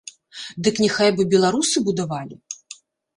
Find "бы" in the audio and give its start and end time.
1.19-1.25